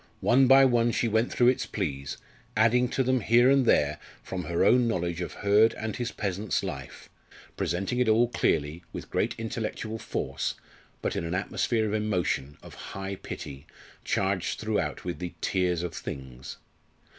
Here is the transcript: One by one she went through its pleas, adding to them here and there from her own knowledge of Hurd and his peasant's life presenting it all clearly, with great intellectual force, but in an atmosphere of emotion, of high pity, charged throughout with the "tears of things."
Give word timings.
One 0.21 0.47
by 0.47 0.65
one 0.65 0.91
she 0.91 1.07
went 1.07 1.31
through 1.31 1.49
its 1.49 1.67
pleas, 1.67 2.17
adding 2.57 2.89
to 2.89 3.03
them 3.03 3.19
here 3.19 3.51
and 3.51 3.67
there 3.67 3.99
from 4.23 4.45
her 4.45 4.63
own 4.65 4.87
knowledge 4.87 5.21
of 5.21 5.33
Hurd 5.45 5.75
and 5.75 5.95
his 5.95 6.11
peasant's 6.11 6.63
life 6.63 7.07
presenting 7.55 7.99
it 7.99 8.09
all 8.09 8.27
clearly, 8.27 8.83
with 8.91 9.11
great 9.11 9.35
intellectual 9.37 9.99
force, 9.99 10.55
but 11.03 11.15
in 11.15 11.23
an 11.23 11.35
atmosphere 11.35 11.85
of 11.85 11.93
emotion, 11.93 12.57
of 12.63 12.73
high 12.73 13.13
pity, 13.15 13.67
charged 14.03 14.59
throughout 14.59 15.05
with 15.05 15.19
the 15.19 15.35
"tears 15.39 15.83
of 15.83 15.93
things." 15.93 16.57